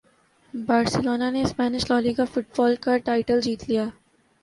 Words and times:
Barcelona 0.53 1.29
نے 1.31 1.41
Spanish 1.43 1.89
La Liga 1.91 2.25
football 2.33 2.75
کا 2.81 2.97
title 3.05 3.41
جیت 3.41 3.69
لیا 3.69 3.85